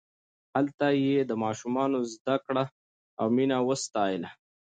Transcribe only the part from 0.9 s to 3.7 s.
یې د ماشومانو زدکړه او مینه